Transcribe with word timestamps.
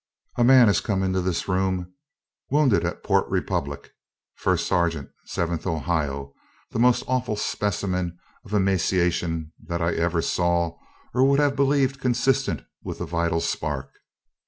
A 0.35 0.43
man 0.43 0.65
has 0.65 0.81
come 0.81 1.03
into 1.03 1.21
this 1.21 1.47
room, 1.47 1.93
wounded 2.49 2.83
at 2.83 3.03
Port 3.03 3.29
Republic, 3.29 3.91
First 4.33 4.65
Sergeant 4.65 5.09
Seventh 5.25 5.67
Ohio, 5.67 6.33
the 6.71 6.79
most 6.79 7.03
awful 7.07 7.35
specimen 7.35 8.17
of 8.43 8.51
emaciation 8.55 9.53
that 9.63 9.79
I 9.79 9.93
ever 9.93 10.23
saw 10.23 10.75
or 11.13 11.23
would 11.25 11.39
have 11.39 11.55
believed 11.55 12.01
consistent 12.01 12.63
with 12.83 12.97
the 12.97 13.05
vital 13.05 13.41
spark. 13.41 13.91